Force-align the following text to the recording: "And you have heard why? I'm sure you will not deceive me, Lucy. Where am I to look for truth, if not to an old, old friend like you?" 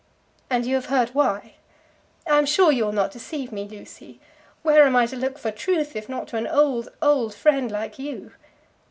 "And 0.49 0.65
you 0.65 0.73
have 0.73 0.87
heard 0.87 1.09
why? 1.09 1.57
I'm 2.25 2.47
sure 2.47 2.71
you 2.71 2.85
will 2.85 2.91
not 2.91 3.11
deceive 3.11 3.51
me, 3.51 3.67
Lucy. 3.67 4.19
Where 4.63 4.83
am 4.87 4.95
I 4.95 5.05
to 5.05 5.15
look 5.15 5.37
for 5.37 5.51
truth, 5.51 5.95
if 5.95 6.09
not 6.09 6.27
to 6.29 6.37
an 6.37 6.47
old, 6.47 6.89
old 7.03 7.35
friend 7.35 7.69
like 7.71 7.99
you?" 7.99 8.31